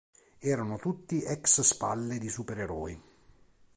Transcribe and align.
Erano 0.39 0.79
tutti 0.79 1.21
ex 1.21 1.61
spalle 1.61 2.17
di 2.17 2.27
supereroi. 2.27 2.99